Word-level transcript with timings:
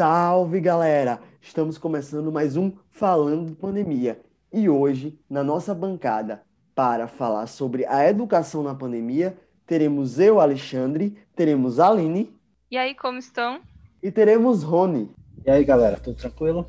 Salve 0.00 0.60
galera! 0.60 1.20
Estamos 1.42 1.76
começando 1.76 2.32
mais 2.32 2.56
um 2.56 2.72
Falando 2.88 3.48
de 3.48 3.54
Pandemia 3.54 4.18
e 4.50 4.66
hoje, 4.66 5.20
na 5.28 5.44
nossa 5.44 5.74
bancada, 5.74 6.42
para 6.74 7.06
falar 7.06 7.46
sobre 7.46 7.84
a 7.84 8.08
educação 8.08 8.62
na 8.62 8.74
pandemia, 8.74 9.36
teremos 9.66 10.18
eu, 10.18 10.40
Alexandre, 10.40 11.18
teremos 11.36 11.78
Aline. 11.78 12.34
E 12.70 12.78
aí, 12.78 12.94
como 12.94 13.18
estão? 13.18 13.60
E 14.02 14.10
teremos 14.10 14.62
Rony. 14.62 15.14
E 15.44 15.50
aí 15.50 15.66
galera, 15.66 16.00
tudo 16.00 16.16
tranquilo? 16.16 16.66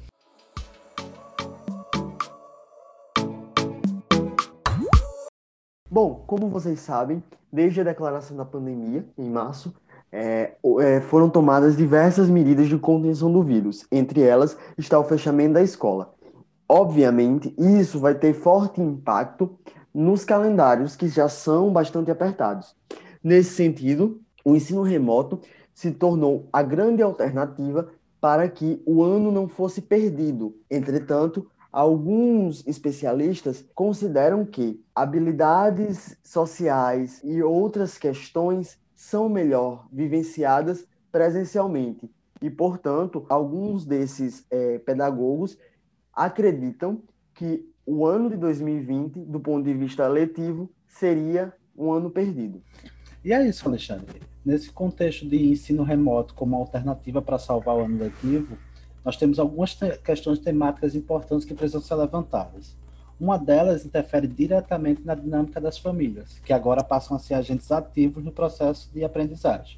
Bom, 5.90 6.22
como 6.28 6.50
vocês 6.50 6.82
sabem, 6.82 7.24
desde 7.50 7.80
a 7.80 7.86
declaração 7.86 8.36
da 8.36 8.44
pandemia, 8.44 9.06
em 9.18 9.30
março, 9.30 9.74
é, 10.12 10.54
é, 10.80 11.02
foram 11.02 11.30
tomadas 11.30 11.78
diversas 11.78 12.30
medidas 12.30 12.68
de 12.68 12.78
contenção 12.78 13.32
do 13.32 13.42
vírus. 13.42 13.86
Entre 13.92 14.22
elas 14.22 14.58
está 14.78 15.00
o 15.00 15.04
fechamento 15.04 15.54
da 15.54 15.64
escola. 15.64 16.14
Obviamente, 16.68 17.54
isso 17.58 18.00
vai 18.00 18.16
ter 18.16 18.34
forte 18.34 18.82
impacto 18.82 19.58
nos 19.94 20.24
calendários 20.24 20.96
que 20.96 21.08
já 21.08 21.28
são 21.28 21.72
bastante 21.72 22.10
apertados. 22.10 22.76
Nesse 23.24 23.52
sentido, 23.52 24.22
o 24.44 24.56
ensino 24.56 24.82
remoto 24.82 25.40
se 25.74 25.92
tornou 25.92 26.48
a 26.52 26.62
grande 26.62 27.02
alternativa 27.02 27.90
para 28.20 28.48
que 28.48 28.82
o 28.86 29.04
ano 29.04 29.32
não 29.32 29.48
fosse 29.48 29.82
perdido. 29.82 30.56
Entretanto, 30.70 31.48
alguns 31.72 32.66
especialistas 32.68 33.66
consideram 33.74 34.46
que 34.46 34.84
habilidades 34.94 36.18
sociais 36.24 37.20
e 37.24 37.42
outras 37.42 37.98
questões 37.98 38.78
são 39.02 39.28
melhor 39.28 39.88
vivenciadas 39.92 40.88
presencialmente. 41.12 42.08
E, 42.40 42.52
portanto, 42.52 43.26
alguns 43.30 43.84
desses 43.84 44.46
é, 44.52 44.78
pedagogos 44.78 45.58
acreditam 46.14 47.02
que 47.34 47.68
o 47.84 48.06
ano 48.06 48.30
de 48.30 48.38
2020, 48.38 49.22
do 49.22 49.40
ponto 49.40 49.66
de 49.66 49.74
vista 49.74 50.08
letivo, 50.08 50.70
seria 50.88 51.52
um 51.76 51.92
ano 51.92 52.12
perdido. 52.12 52.62
E 53.26 53.34
é 53.34 53.44
isso, 53.44 53.68
Alexandre. 53.68 54.22
Nesse 54.46 54.72
contexto 54.72 55.28
de 55.28 55.50
ensino 55.50 55.82
remoto 55.82 56.36
como 56.36 56.56
alternativa 56.56 57.24
para 57.24 57.40
salvar 57.40 57.78
o 57.78 57.86
ano 57.86 57.98
letivo, 57.98 58.56
nós 59.04 59.18
temos 59.18 59.40
algumas 59.40 59.74
te 59.74 59.98
questões 59.98 60.38
temáticas 60.38 60.94
importantes 60.94 61.44
que 61.44 61.56
precisam 61.56 61.82
ser 61.82 61.96
levantadas. 61.96 62.78
Uma 63.22 63.38
delas 63.38 63.86
interfere 63.86 64.26
diretamente 64.26 65.06
na 65.06 65.14
dinâmica 65.14 65.62
das 65.62 65.78
famílias, 65.78 66.40
que 66.44 66.52
agora 66.52 66.84
passam 66.84 67.16
a 67.16 67.20
ser 67.20 67.36
agentes 67.36 67.72
ativos 67.72 68.24
no 68.24 68.32
processo 68.32 68.90
de 68.92 69.04
aprendizagem. 69.04 69.78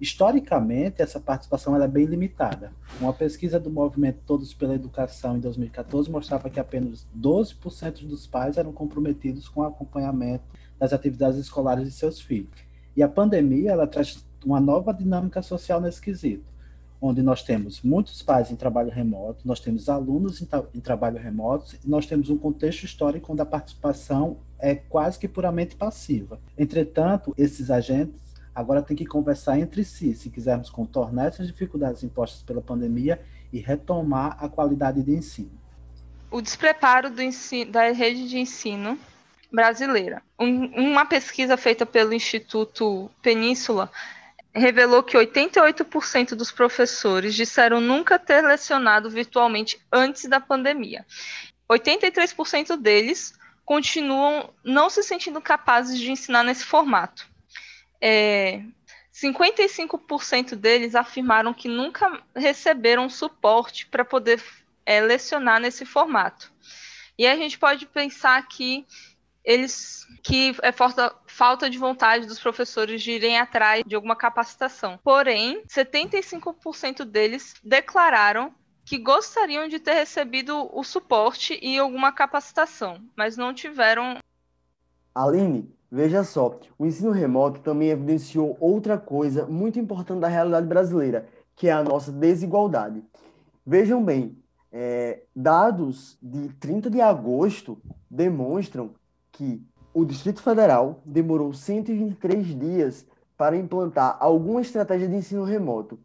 Historicamente, 0.00 1.02
essa 1.02 1.20
participação 1.20 1.76
é 1.76 1.86
bem 1.86 2.06
limitada. 2.06 2.72
Uma 2.98 3.12
pesquisa 3.12 3.60
do 3.60 3.68
movimento 3.68 4.20
Todos 4.24 4.54
pela 4.54 4.74
Educação 4.74 5.36
em 5.36 5.40
2014 5.40 6.10
mostrava 6.10 6.48
que 6.48 6.58
apenas 6.58 7.06
12% 7.14 8.06
dos 8.06 8.26
pais 8.26 8.56
eram 8.56 8.72
comprometidos 8.72 9.46
com 9.46 9.60
o 9.60 9.66
acompanhamento 9.66 10.44
das 10.78 10.94
atividades 10.94 11.38
escolares 11.38 11.84
de 11.84 11.90
seus 11.90 12.18
filhos. 12.18 12.64
E 12.96 13.02
a 13.02 13.08
pandemia 13.08 13.72
ela 13.72 13.86
traz 13.86 14.24
uma 14.42 14.58
nova 14.58 14.94
dinâmica 14.94 15.42
social 15.42 15.82
nesse 15.82 16.00
quesito 16.00 16.53
onde 17.06 17.20
nós 17.22 17.42
temos 17.42 17.82
muitos 17.82 18.22
pais 18.22 18.50
em 18.50 18.56
trabalho 18.56 18.90
remoto, 18.90 19.46
nós 19.46 19.60
temos 19.60 19.90
alunos 19.90 20.40
em, 20.40 20.48
em, 20.74 20.80
trabalho 20.80 21.18
remoto, 21.18 21.76
e 21.84 21.88
nós 21.88 22.06
temos 22.06 22.30
um 22.30 22.38
contexto 22.38 22.84
histórico 22.84 23.30
onde 23.30 23.42
a 23.42 23.46
participação 23.46 24.38
é 24.58 24.74
quase 24.74 25.18
que 25.18 25.28
puramente 25.28 25.76
passiva. 25.76 26.40
Entretanto, 26.56 27.34
esses 27.36 27.70
agentes 27.70 28.22
agora 28.54 28.80
têm 28.80 28.96
que 28.96 29.04
conversar 29.04 29.58
entre 29.58 29.84
si, 29.84 30.14
se 30.14 30.30
quisermos 30.30 30.70
contornar 30.70 31.26
essas 31.26 31.46
dificuldades 31.46 32.02
impostas 32.02 32.42
pela 32.42 32.62
pandemia 32.62 33.20
e 33.52 33.58
retomar 33.58 34.42
a 34.42 34.48
qualidade 34.48 35.02
de 35.02 35.12
ensino. 35.12 35.52
O 36.30 36.40
despreparo 36.40 37.20
ensino, 37.20 37.70
da 37.70 37.92
rede 37.92 38.26
de 38.26 38.38
ensino 38.38 38.98
brasileira. 39.52 40.22
Um, 40.40 40.90
uma 40.90 41.04
pesquisa 41.04 41.58
feita 41.58 41.84
pelo 41.84 42.14
Instituto 42.14 43.10
Península 43.20 43.90
revelou 44.54 45.02
que 45.02 45.16
88% 45.16 46.34
dos 46.34 46.52
professores 46.52 47.34
disseram 47.34 47.80
nunca 47.80 48.18
ter 48.18 48.40
lecionado 48.42 49.10
virtualmente 49.10 49.80
antes 49.92 50.26
da 50.26 50.38
pandemia. 50.38 51.04
83% 51.68 52.76
deles 52.76 53.34
continuam 53.64 54.52
não 54.62 54.88
se 54.88 55.02
sentindo 55.02 55.40
capazes 55.40 55.98
de 55.98 56.10
ensinar 56.10 56.44
nesse 56.44 56.64
formato. 56.64 57.26
É, 58.00 58.62
55% 59.12 60.54
deles 60.54 60.94
afirmaram 60.94 61.54
que 61.54 61.68
nunca 61.68 62.22
receberam 62.36 63.08
suporte 63.08 63.86
para 63.86 64.04
poder 64.04 64.42
é, 64.84 65.00
lecionar 65.00 65.60
nesse 65.60 65.84
formato. 65.84 66.52
E 67.16 67.26
a 67.26 67.36
gente 67.36 67.58
pode 67.58 67.86
pensar 67.86 68.46
que 68.46 68.86
eles 69.44 70.06
que 70.22 70.56
é 70.62 70.72
falta, 70.72 71.14
falta 71.26 71.68
de 71.68 71.76
vontade 71.76 72.26
dos 72.26 72.40
professores 72.40 73.02
de 73.02 73.12
irem 73.12 73.38
atrás 73.38 73.82
de 73.86 73.94
alguma 73.94 74.16
capacitação. 74.16 74.98
Porém, 75.04 75.62
75% 75.66 77.04
deles 77.04 77.54
declararam 77.62 78.52
que 78.84 78.98
gostariam 78.98 79.68
de 79.68 79.78
ter 79.78 79.94
recebido 79.94 80.68
o 80.72 80.82
suporte 80.82 81.58
e 81.62 81.78
alguma 81.78 82.12
capacitação, 82.12 83.00
mas 83.16 83.36
não 83.36 83.52
tiveram. 83.52 84.18
Aline, 85.14 85.70
veja 85.90 86.24
só, 86.24 86.58
o 86.78 86.86
ensino 86.86 87.10
remoto 87.10 87.60
também 87.60 87.88
evidenciou 87.88 88.56
outra 88.60 88.98
coisa 88.98 89.46
muito 89.46 89.78
importante 89.78 90.20
da 90.20 90.28
realidade 90.28 90.66
brasileira, 90.66 91.28
que 91.54 91.68
é 91.68 91.72
a 91.72 91.84
nossa 91.84 92.10
desigualdade. 92.10 93.02
Vejam 93.66 94.04
bem, 94.04 94.36
é, 94.70 95.22
dados 95.34 96.18
de 96.20 96.48
30 96.54 96.90
de 96.90 97.00
agosto 97.00 97.78
demonstram 98.10 98.94
que 99.34 99.62
o 99.92 100.04
Distrito 100.04 100.42
Federal 100.42 101.00
demorou 101.04 101.52
123 101.52 102.58
dias 102.58 103.06
para 103.36 103.56
implantar 103.56 104.16
alguma 104.18 104.60
estratégia 104.60 105.08
de 105.08 105.16
ensino 105.16 105.44
remoto. 105.44 105.98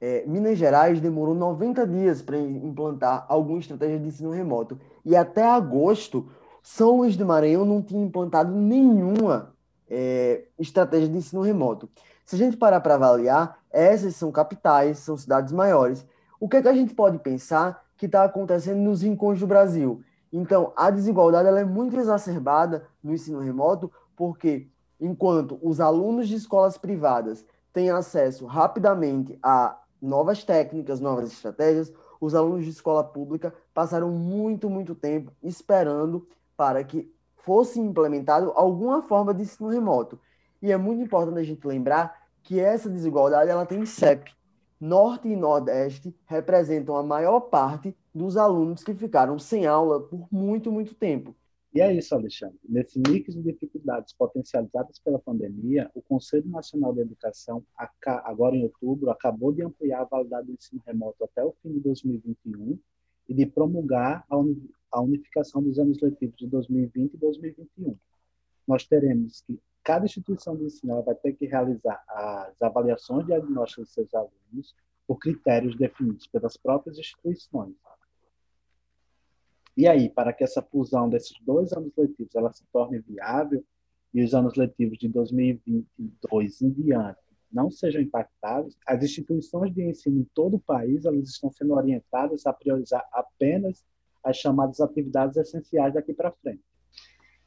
É, 0.00 0.24
Minas 0.26 0.58
Gerais 0.58 1.00
demorou 1.00 1.34
90 1.34 1.86
dias 1.86 2.20
para 2.22 2.38
implantar 2.38 3.24
alguma 3.28 3.58
estratégia 3.58 3.98
de 3.98 4.08
ensino 4.08 4.30
remoto. 4.30 4.78
E 5.04 5.16
até 5.16 5.44
agosto, 5.44 6.28
São 6.62 6.98
Luís 6.98 7.16
de 7.16 7.24
Maranhão 7.24 7.64
não 7.64 7.82
tinha 7.82 8.04
implantado 8.04 8.54
nenhuma 8.54 9.54
é, 9.88 10.44
estratégia 10.58 11.08
de 11.08 11.16
ensino 11.16 11.40
remoto. 11.40 11.88
Se 12.24 12.36
a 12.36 12.38
gente 12.38 12.56
parar 12.56 12.80
para 12.80 12.94
avaliar, 12.94 13.58
essas 13.70 14.16
são 14.16 14.30
capitais, 14.30 14.98
são 14.98 15.16
cidades 15.16 15.52
maiores. 15.52 16.06
O 16.38 16.48
que, 16.48 16.56
é 16.58 16.62
que 16.62 16.68
a 16.68 16.74
gente 16.74 16.94
pode 16.94 17.18
pensar 17.18 17.84
que 17.96 18.06
está 18.06 18.24
acontecendo 18.24 18.80
nos 18.80 19.02
rincões 19.02 19.40
do 19.40 19.46
Brasil? 19.46 20.02
Então, 20.32 20.72
a 20.76 20.90
desigualdade 20.90 21.48
ela 21.48 21.60
é 21.60 21.64
muito 21.64 21.96
exacerbada 21.98 22.86
no 23.02 23.12
ensino 23.12 23.40
remoto, 23.40 23.90
porque 24.14 24.68
enquanto 25.00 25.58
os 25.62 25.80
alunos 25.80 26.28
de 26.28 26.34
escolas 26.34 26.76
privadas 26.76 27.44
têm 27.72 27.90
acesso 27.90 28.46
rapidamente 28.46 29.38
a 29.42 29.78
novas 30.00 30.44
técnicas, 30.44 31.00
novas 31.00 31.32
estratégias, 31.32 31.92
os 32.20 32.34
alunos 32.34 32.64
de 32.64 32.70
escola 32.70 33.04
pública 33.04 33.54
passaram 33.74 34.10
muito, 34.10 34.70
muito 34.70 34.94
tempo 34.94 35.32
esperando 35.42 36.26
para 36.56 36.82
que 36.82 37.12
fosse 37.36 37.78
implementado 37.78 38.52
alguma 38.56 39.02
forma 39.02 39.32
de 39.32 39.42
ensino 39.42 39.68
remoto. 39.68 40.18
E 40.60 40.72
é 40.72 40.76
muito 40.76 41.02
importante 41.02 41.38
a 41.38 41.44
gente 41.44 41.66
lembrar 41.66 42.26
que 42.42 42.58
essa 42.58 42.88
desigualdade 42.88 43.50
ela 43.50 43.66
tem 43.66 43.84
CEP. 43.84 44.34
Norte 44.80 45.28
e 45.28 45.36
Nordeste 45.36 46.14
representam 46.26 46.96
a 46.96 47.02
maior 47.02 47.40
parte 47.40 47.96
dos 48.16 48.36
alunos 48.36 48.82
que 48.82 48.94
ficaram 48.94 49.38
sem 49.38 49.66
aula 49.66 50.00
por 50.00 50.26
muito, 50.32 50.72
muito 50.72 50.94
tempo. 50.94 51.36
E 51.74 51.80
é 51.82 51.92
isso, 51.92 52.14
Alexandre. 52.14 52.58
Nesse 52.66 52.98
mix 52.98 53.34
de 53.34 53.42
dificuldades 53.42 54.14
potencializadas 54.14 54.98
pela 54.98 55.18
pandemia, 55.18 55.90
o 55.94 56.00
Conselho 56.00 56.48
Nacional 56.48 56.94
de 56.94 57.00
Educação, 57.00 57.62
agora 58.24 58.56
em 58.56 58.62
outubro, 58.62 59.10
acabou 59.10 59.52
de 59.52 59.62
ampliar 59.62 60.00
a 60.00 60.04
validade 60.04 60.46
do 60.46 60.54
ensino 60.54 60.82
remoto 60.86 61.22
até 61.22 61.44
o 61.44 61.54
fim 61.62 61.74
de 61.74 61.80
2021 61.80 62.78
e 63.28 63.34
de 63.34 63.44
promulgar 63.44 64.24
a 64.90 65.00
unificação 65.02 65.62
dos 65.62 65.78
anos 65.78 66.00
letivos 66.00 66.36
de 66.36 66.46
2020 66.46 67.12
e 67.12 67.16
2021. 67.18 67.96
Nós 68.66 68.86
teremos 68.86 69.42
que 69.42 69.60
cada 69.84 70.06
instituição 70.06 70.56
de 70.56 70.64
ensino 70.64 71.02
vai 71.02 71.14
ter 71.14 71.34
que 71.34 71.44
realizar 71.44 72.02
as 72.08 72.62
avaliações 72.62 73.26
diagnósticas 73.26 73.84
dos 73.84 73.94
seus 73.94 74.14
alunos 74.14 74.74
por 75.06 75.18
critérios 75.18 75.76
definidos 75.76 76.26
pelas 76.26 76.56
próprias 76.56 76.98
instituições. 76.98 77.74
E 79.76 79.86
aí, 79.86 80.08
para 80.08 80.32
que 80.32 80.42
essa 80.42 80.62
fusão 80.62 81.08
desses 81.08 81.36
dois 81.42 81.72
anos 81.72 81.92
letivos 81.96 82.34
ela 82.34 82.52
se 82.52 82.64
torne 82.72 82.98
viável 82.98 83.64
e 84.14 84.22
os 84.22 84.34
anos 84.34 84.54
letivos 84.54 84.98
de 84.98 85.08
2022 85.08 86.62
em 86.62 86.70
diante 86.70 87.26
não 87.52 87.70
sejam 87.70 88.02
impactados, 88.02 88.76
as 88.86 89.02
instituições 89.02 89.72
de 89.72 89.82
ensino 89.82 90.20
em 90.20 90.26
todo 90.34 90.56
o 90.56 90.60
país 90.60 91.04
elas 91.04 91.28
estão 91.28 91.50
sendo 91.50 91.74
orientadas 91.74 92.46
a 92.46 92.52
priorizar 92.52 93.06
apenas 93.12 93.84
as 94.22 94.36
chamadas 94.36 94.80
atividades 94.80 95.36
essenciais 95.36 95.94
daqui 95.94 96.12
para 96.12 96.32
frente. 96.32 96.62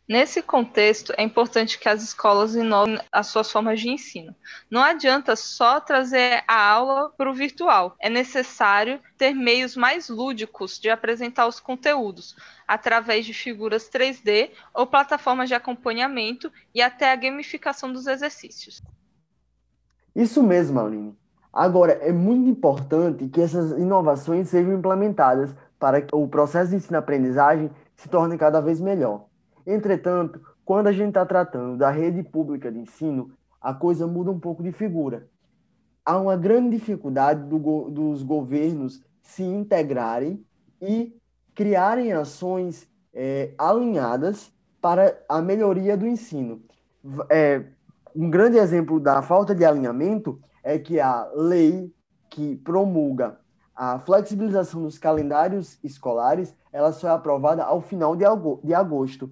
Nesse 0.10 0.42
contexto, 0.42 1.14
é 1.18 1.22
importante 1.22 1.78
que 1.78 1.88
as 1.88 2.02
escolas 2.02 2.56
inovem 2.56 3.00
as 3.12 3.28
suas 3.28 3.52
formas 3.52 3.80
de 3.80 3.92
ensino. 3.92 4.36
Não 4.68 4.82
adianta 4.82 5.36
só 5.36 5.80
trazer 5.80 6.44
a 6.48 6.68
aula 6.68 7.14
para 7.16 7.30
o 7.30 7.34
virtual, 7.34 7.96
é 8.00 8.10
necessário 8.10 9.00
ter 9.20 9.36
meios 9.36 9.78
mais 9.78 10.10
lúdicos 10.10 10.80
de 10.80 10.90
apresentar 10.90 11.46
os 11.46 11.60
conteúdos, 11.60 12.36
através 12.68 13.24
de 13.24 13.36
figuras 13.36 13.88
3D 13.88 14.50
ou 14.74 14.88
plataformas 14.88 15.48
de 15.48 15.54
acompanhamento 15.54 16.52
e 16.74 16.82
até 16.82 17.12
a 17.12 17.16
gamificação 17.16 17.94
dos 17.94 18.08
exercícios. 18.08 18.82
Isso 20.16 20.42
mesmo, 20.42 20.80
Aline. 20.80 21.16
Agora, 21.54 21.92
é 22.02 22.12
muito 22.12 22.50
importante 22.50 23.28
que 23.28 23.42
essas 23.42 23.78
inovações 23.78 24.50
sejam 24.50 24.74
implementadas 24.74 25.56
para 25.78 26.02
que 26.02 26.16
o 26.16 26.28
processo 26.28 26.72
de 26.72 26.78
ensino-aprendizagem 26.78 27.70
se 27.96 28.10
torne 28.10 28.40
cada 28.40 28.60
vez 28.60 28.82
melhor. 28.82 29.29
Entretanto, 29.72 30.42
quando 30.66 30.88
a 30.88 30.92
gente 30.92 31.10
está 31.10 31.24
tratando 31.24 31.78
da 31.78 31.92
rede 31.92 32.24
pública 32.24 32.72
de 32.72 32.80
ensino, 32.80 33.32
a 33.62 33.72
coisa 33.72 34.08
muda 34.08 34.32
um 34.32 34.40
pouco 34.40 34.64
de 34.64 34.72
figura. 34.72 35.28
Há 36.04 36.18
uma 36.18 36.36
grande 36.36 36.76
dificuldade 36.76 37.48
do, 37.48 37.92
dos 37.92 38.24
governos 38.24 39.00
se 39.22 39.44
integrarem 39.44 40.44
e 40.82 41.16
criarem 41.54 42.14
ações 42.14 42.90
é, 43.14 43.54
alinhadas 43.60 44.52
para 44.82 45.22
a 45.30 45.40
melhoria 45.40 45.96
do 45.96 46.08
ensino. 46.08 46.64
É, 47.30 47.64
um 48.16 48.28
grande 48.28 48.58
exemplo 48.58 49.00
da 49.00 49.22
falta 49.22 49.54
de 49.54 49.64
alinhamento 49.64 50.42
é 50.64 50.80
que 50.80 51.00
a 51.00 51.30
lei 51.36 51.94
que 52.28 52.56
promulga 52.56 53.38
a 53.76 54.00
flexibilização 54.00 54.82
dos 54.82 54.98
calendários 54.98 55.78
escolares, 55.84 56.56
ela 56.74 56.92
só 56.92 57.10
é 57.10 57.12
aprovada 57.12 57.64
ao 57.64 57.82
final 57.82 58.16
de 58.16 58.74
agosto. 58.74 59.32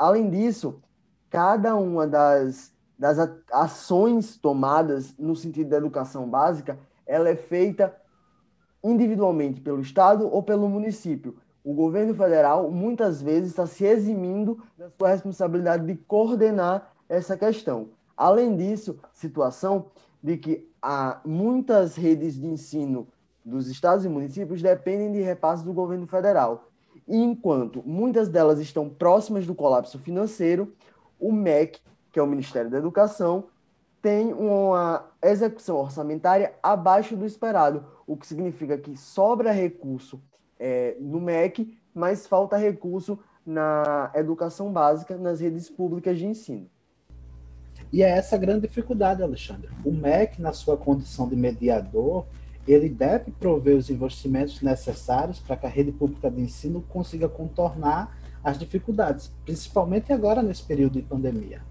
Além 0.00 0.30
disso, 0.30 0.80
cada 1.28 1.76
uma 1.76 2.06
das, 2.06 2.72
das 2.98 3.18
ações 3.52 4.38
tomadas 4.38 5.14
no 5.18 5.36
sentido 5.36 5.68
da 5.68 5.76
educação 5.76 6.26
básica, 6.26 6.78
ela 7.06 7.28
é 7.28 7.36
feita 7.36 7.94
individualmente 8.82 9.60
pelo 9.60 9.82
Estado 9.82 10.26
ou 10.26 10.42
pelo 10.42 10.70
município. 10.70 11.36
O 11.62 11.74
governo 11.74 12.14
federal 12.14 12.70
muitas 12.70 13.20
vezes 13.20 13.50
está 13.50 13.66
se 13.66 13.84
eximindo 13.84 14.62
da 14.78 14.88
sua 14.88 15.10
responsabilidade 15.10 15.84
de 15.84 15.94
coordenar 15.96 16.94
essa 17.06 17.36
questão. 17.36 17.90
Além 18.16 18.56
disso, 18.56 18.98
situação 19.12 19.90
de 20.22 20.38
que 20.38 20.66
há 20.80 21.20
muitas 21.26 21.94
redes 21.94 22.40
de 22.40 22.46
ensino 22.46 23.06
dos 23.44 23.68
estados 23.68 24.06
e 24.06 24.08
municípios 24.08 24.62
dependem 24.62 25.12
de 25.12 25.20
repasses 25.20 25.62
do 25.62 25.74
governo 25.74 26.06
federal. 26.06 26.69
E 27.10 27.16
enquanto 27.16 27.82
muitas 27.84 28.28
delas 28.28 28.60
estão 28.60 28.88
próximas 28.88 29.44
do 29.44 29.52
colapso 29.52 29.98
financeiro, 29.98 30.72
o 31.18 31.32
MEC, 31.32 31.80
que 32.12 32.20
é 32.20 32.22
o 32.22 32.26
Ministério 32.26 32.70
da 32.70 32.78
Educação, 32.78 33.46
tem 34.00 34.32
uma 34.32 35.10
execução 35.20 35.76
orçamentária 35.76 36.54
abaixo 36.62 37.16
do 37.16 37.26
esperado, 37.26 37.84
o 38.06 38.16
que 38.16 38.24
significa 38.24 38.78
que 38.78 38.96
sobra 38.96 39.50
recurso 39.50 40.22
é, 40.56 40.96
no 41.00 41.20
MEC, 41.20 41.76
mas 41.92 42.28
falta 42.28 42.56
recurso 42.56 43.18
na 43.44 44.12
educação 44.14 44.72
básica, 44.72 45.18
nas 45.18 45.40
redes 45.40 45.68
públicas 45.68 46.16
de 46.16 46.26
ensino. 46.26 46.70
E 47.92 48.04
é 48.04 48.08
essa 48.08 48.36
a 48.36 48.38
grande 48.38 48.68
dificuldade, 48.68 49.20
Alexandre. 49.20 49.68
O 49.84 49.90
MEC, 49.90 50.40
na 50.40 50.52
sua 50.52 50.76
condição 50.76 51.28
de 51.28 51.34
mediador, 51.34 52.24
ele 52.72 52.88
deve 52.88 53.30
prover 53.30 53.76
os 53.76 53.90
investimentos 53.90 54.60
necessários 54.62 55.38
para 55.38 55.56
que 55.56 55.66
a 55.66 55.68
rede 55.68 55.92
pública 55.92 56.30
de 56.30 56.40
ensino 56.40 56.82
consiga 56.82 57.28
contornar 57.28 58.18
as 58.42 58.58
dificuldades, 58.58 59.32
principalmente 59.44 60.12
agora 60.12 60.42
nesse 60.42 60.62
período 60.62 60.94
de 60.94 61.02
pandemia. 61.02 61.62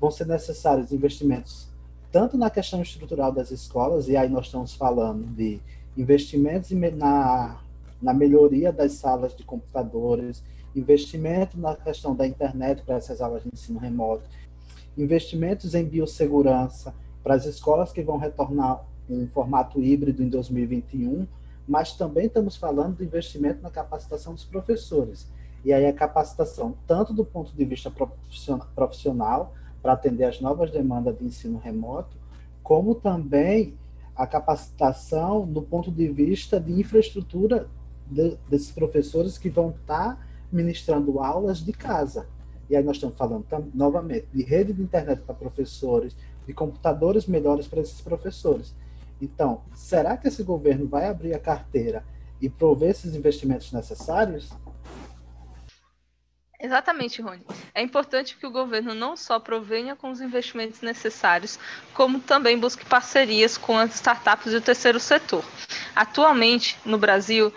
Vão 0.00 0.10
ser 0.10 0.26
necessários 0.26 0.92
investimentos 0.92 1.74
tanto 2.14 2.38
na 2.38 2.48
questão 2.48 2.80
estrutural 2.80 3.32
das 3.32 3.50
escolas, 3.50 4.06
e 4.06 4.16
aí 4.16 4.28
nós 4.28 4.46
estamos 4.46 4.72
falando 4.72 5.26
de 5.34 5.60
investimentos 5.96 6.70
na, 6.70 7.60
na 8.00 8.14
melhoria 8.14 8.72
das 8.72 8.92
salas 8.92 9.34
de 9.34 9.42
computadores, 9.42 10.40
investimento 10.76 11.58
na 11.58 11.74
questão 11.74 12.14
da 12.14 12.24
internet 12.24 12.84
para 12.84 12.94
essas 12.94 13.20
aulas 13.20 13.42
de 13.42 13.50
ensino 13.52 13.80
remoto, 13.80 14.30
investimentos 14.96 15.74
em 15.74 15.84
biossegurança 15.84 16.94
para 17.20 17.34
as 17.34 17.46
escolas 17.46 17.90
que 17.90 18.00
vão 18.00 18.16
retornar 18.16 18.84
em 19.08 19.26
formato 19.26 19.80
híbrido 19.80 20.22
em 20.22 20.28
2021, 20.28 21.26
mas 21.66 21.92
também 21.92 22.26
estamos 22.26 22.56
falando 22.56 22.96
do 22.96 23.04
investimento 23.04 23.62
na 23.62 23.70
capacitação 23.70 24.34
dos 24.34 24.44
professores. 24.44 25.26
E 25.64 25.72
aí 25.72 25.86
a 25.86 25.92
capacitação, 25.92 26.74
tanto 26.86 27.14
do 27.14 27.24
ponto 27.24 27.52
de 27.54 27.64
vista 27.64 27.90
profissional, 28.74 29.54
para 29.82 29.92
atender 29.92 30.24
às 30.24 30.40
novas 30.40 30.70
demandas 30.70 31.18
de 31.18 31.24
ensino 31.24 31.58
remoto, 31.58 32.16
como 32.62 32.94
também 32.94 33.74
a 34.16 34.26
capacitação 34.26 35.46
do 35.46 35.60
ponto 35.60 35.90
de 35.90 36.08
vista 36.08 36.60
de 36.60 36.72
infraestrutura 36.72 37.68
de, 38.06 38.36
desses 38.48 38.70
professores 38.70 39.36
que 39.36 39.50
vão 39.50 39.70
estar 39.70 40.26
ministrando 40.50 41.20
aulas 41.20 41.58
de 41.58 41.72
casa. 41.72 42.26
E 42.70 42.76
aí 42.76 42.82
nós 42.82 42.96
estamos 42.96 43.16
falando 43.16 43.44
novamente 43.74 44.26
de 44.32 44.42
rede 44.42 44.72
de 44.72 44.82
internet 44.82 45.20
para 45.20 45.34
professores, 45.34 46.16
de 46.46 46.54
computadores 46.54 47.26
melhores 47.26 47.66
para 47.66 47.80
esses 47.80 48.00
professores. 48.00 48.74
Então, 49.20 49.62
será 49.74 50.16
que 50.16 50.28
esse 50.28 50.42
governo 50.42 50.86
vai 50.88 51.08
abrir 51.08 51.34
a 51.34 51.38
carteira 51.38 52.04
e 52.40 52.48
prover 52.48 52.90
esses 52.90 53.14
investimentos 53.14 53.72
necessários? 53.72 54.50
Exatamente, 56.60 57.20
Rony. 57.20 57.44
É 57.74 57.82
importante 57.82 58.36
que 58.36 58.46
o 58.46 58.50
governo 58.50 58.94
não 58.94 59.16
só 59.16 59.38
provenha 59.38 59.94
com 59.94 60.10
os 60.10 60.20
investimentos 60.20 60.80
necessários, 60.80 61.58
como 61.92 62.20
também 62.20 62.58
busque 62.58 62.86
parcerias 62.86 63.58
com 63.58 63.76
as 63.76 63.94
startups 63.96 64.52
e 64.52 64.56
o 64.56 64.62
terceiro 64.62 64.98
setor. 64.98 65.44
Atualmente, 65.94 66.78
no 66.84 66.96
Brasil, 66.96 67.52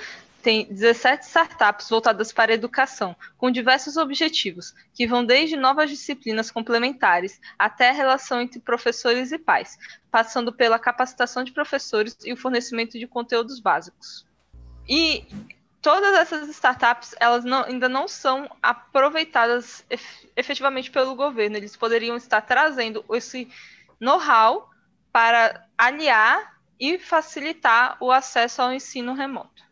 tem 0.48 0.64
17 0.64 1.26
startups 1.26 1.90
voltadas 1.90 2.32
para 2.32 2.54
a 2.54 2.56
educação, 2.56 3.14
com 3.38 3.52
diversos 3.52 3.98
objetivos, 3.98 4.74
que 4.94 5.06
vão 5.06 5.26
desde 5.26 5.58
novas 5.58 5.90
disciplinas 5.90 6.50
complementares 6.50 7.42
até 7.60 7.90
a 7.90 7.92
relação 7.92 8.40
entre 8.40 8.62
professores 8.62 9.34
e 9.34 9.38
pais, 9.38 9.78
passando 10.10 10.54
pela 10.54 10.80
capacitação 10.80 11.44
de 11.44 11.52
professores 11.52 12.18
e 12.24 12.32
o 12.32 12.38
fornecimento 12.38 12.98
de 12.98 13.06
conteúdos 13.06 13.60
básicos. 13.60 14.26
E 14.88 15.26
todas 15.82 16.14
essas 16.14 16.48
startups, 16.48 17.14
elas 17.20 17.44
não, 17.44 17.66
ainda 17.66 17.90
não 17.90 18.08
são 18.08 18.50
aproveitadas 18.64 19.84
efetivamente 20.34 20.90
pelo 20.90 21.14
governo. 21.14 21.58
Eles 21.58 21.76
poderiam 21.76 22.16
estar 22.16 22.40
trazendo 22.40 23.04
esse 23.12 23.50
know-how 24.00 24.70
para 25.12 25.68
aliar 25.78 26.58
e 26.80 26.98
facilitar 26.98 27.98
o 28.00 28.14
acesso 28.14 28.62
ao 28.62 28.72
ensino 28.72 29.14
remoto. 29.14 29.67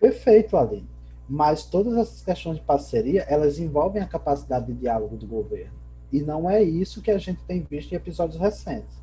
Perfeito, 0.00 0.56
Aline. 0.56 0.88
Mas 1.28 1.64
todas 1.64 1.96
essas 1.96 2.22
questões 2.22 2.56
de 2.56 2.62
parceria, 2.62 3.22
elas 3.28 3.58
envolvem 3.58 4.02
a 4.02 4.08
capacidade 4.08 4.66
de 4.66 4.72
diálogo 4.72 5.16
do 5.16 5.26
governo. 5.26 5.78
E 6.10 6.22
não 6.22 6.50
é 6.50 6.60
isso 6.62 7.02
que 7.02 7.10
a 7.10 7.18
gente 7.18 7.44
tem 7.44 7.60
visto 7.60 7.92
em 7.92 7.96
episódios 7.96 8.40
recentes. 8.40 8.98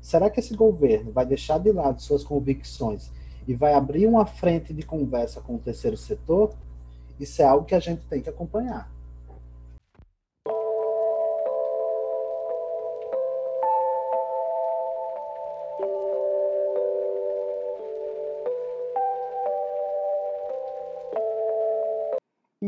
Será 0.00 0.30
que 0.30 0.40
esse 0.40 0.54
governo 0.54 1.10
vai 1.10 1.26
deixar 1.26 1.58
de 1.58 1.72
lado 1.72 2.00
suas 2.00 2.22
convicções 2.22 3.10
e 3.46 3.54
vai 3.54 3.74
abrir 3.74 4.06
uma 4.06 4.24
frente 4.24 4.72
de 4.72 4.82
conversa 4.82 5.40
com 5.40 5.56
o 5.56 5.58
terceiro 5.58 5.96
setor? 5.96 6.54
Isso 7.18 7.42
é 7.42 7.44
algo 7.44 7.66
que 7.66 7.74
a 7.74 7.80
gente 7.80 8.02
tem 8.06 8.22
que 8.22 8.30
acompanhar. 8.30 8.90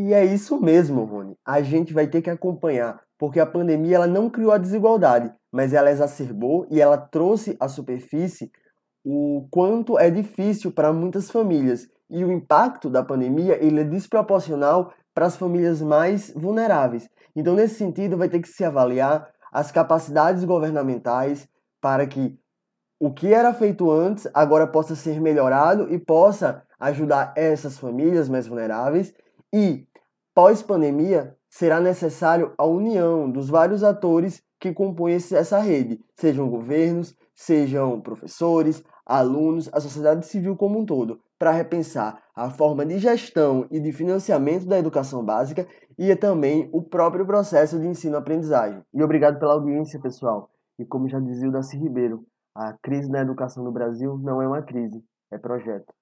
E 0.08 0.14
é 0.14 0.24
isso 0.24 0.58
mesmo, 0.58 1.04
Rony. 1.04 1.36
A 1.44 1.60
gente 1.60 1.92
vai 1.92 2.06
ter 2.06 2.22
que 2.22 2.30
acompanhar, 2.30 2.98
porque 3.18 3.38
a 3.38 3.44
pandemia 3.44 3.96
ela 3.96 4.06
não 4.06 4.30
criou 4.30 4.52
a 4.52 4.56
desigualdade, 4.56 5.30
mas 5.52 5.74
ela 5.74 5.90
exacerbou 5.90 6.66
e 6.70 6.80
ela 6.80 6.96
trouxe 6.96 7.54
à 7.60 7.68
superfície 7.68 8.50
o 9.04 9.46
quanto 9.50 9.98
é 9.98 10.10
difícil 10.10 10.72
para 10.72 10.94
muitas 10.94 11.30
famílias. 11.30 11.86
E 12.08 12.24
o 12.24 12.32
impacto 12.32 12.88
da 12.88 13.04
pandemia 13.04 13.62
ele 13.62 13.82
é 13.82 13.84
desproporcional 13.84 14.94
para 15.14 15.26
as 15.26 15.36
famílias 15.36 15.82
mais 15.82 16.32
vulneráveis. 16.34 17.06
Então, 17.36 17.54
nesse 17.54 17.74
sentido, 17.74 18.16
vai 18.16 18.30
ter 18.30 18.40
que 18.40 18.48
se 18.48 18.64
avaliar 18.64 19.28
as 19.52 19.70
capacidades 19.70 20.42
governamentais 20.42 21.46
para 21.82 22.06
que 22.06 22.34
o 22.98 23.12
que 23.12 23.34
era 23.34 23.52
feito 23.52 23.90
antes 23.90 24.26
agora 24.32 24.66
possa 24.66 24.94
ser 24.96 25.20
melhorado 25.20 25.92
e 25.92 25.98
possa 25.98 26.62
ajudar 26.80 27.34
essas 27.36 27.78
famílias 27.78 28.26
mais 28.26 28.46
vulneráveis 28.46 29.12
e 29.52 29.87
Pós-pandemia, 30.38 31.36
será 31.50 31.80
necessário 31.80 32.52
a 32.56 32.64
união 32.64 33.28
dos 33.28 33.48
vários 33.48 33.82
atores 33.82 34.40
que 34.60 34.72
compõem 34.72 35.14
essa 35.14 35.58
rede, 35.58 36.00
sejam 36.14 36.48
governos, 36.48 37.12
sejam 37.34 38.00
professores, 38.00 38.84
alunos, 39.04 39.68
a 39.72 39.80
sociedade 39.80 40.24
civil 40.26 40.54
como 40.54 40.78
um 40.78 40.86
todo, 40.86 41.20
para 41.40 41.50
repensar 41.50 42.22
a 42.36 42.48
forma 42.50 42.86
de 42.86 42.98
gestão 43.00 43.66
e 43.68 43.80
de 43.80 43.90
financiamento 43.90 44.64
da 44.64 44.78
educação 44.78 45.24
básica 45.24 45.66
e 45.98 46.14
também 46.14 46.70
o 46.72 46.84
próprio 46.84 47.26
processo 47.26 47.76
de 47.76 47.88
ensino-aprendizagem. 47.88 48.80
E 48.94 49.02
obrigado 49.02 49.40
pela 49.40 49.54
audiência, 49.54 50.00
pessoal. 50.00 50.52
E 50.78 50.84
como 50.84 51.08
já 51.08 51.18
dizia 51.18 51.48
o 51.48 51.52
Darcy 51.52 51.76
Ribeiro, 51.76 52.24
a 52.54 52.74
crise 52.80 53.10
na 53.10 53.22
educação 53.22 53.64
no 53.64 53.72
Brasil 53.72 54.16
não 54.18 54.40
é 54.40 54.46
uma 54.46 54.62
crise, 54.62 55.02
é 55.32 55.36
projeto. 55.36 55.97